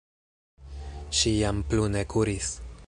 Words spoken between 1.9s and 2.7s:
ne kuris.